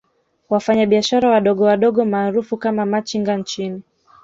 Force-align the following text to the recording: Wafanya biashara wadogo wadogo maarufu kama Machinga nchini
Wafanya 0.49 0.85
biashara 0.85 1.29
wadogo 1.29 1.63
wadogo 1.63 2.05
maarufu 2.05 2.57
kama 2.57 2.85
Machinga 2.85 3.37
nchini 3.37 3.81